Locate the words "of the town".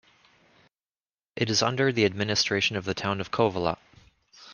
2.75-3.21